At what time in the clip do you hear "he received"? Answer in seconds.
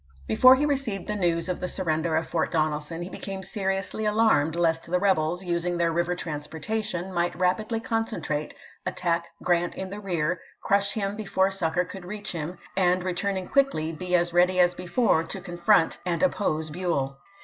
0.55-1.05